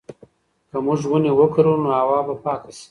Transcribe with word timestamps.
که 0.69 0.77
موږ 0.85 0.99
ونې 1.07 1.31
وکرو 1.39 1.73
نو 1.83 1.89
هوا 1.99 2.19
به 2.27 2.33
پاکه 2.43 2.69
شي. 2.77 2.79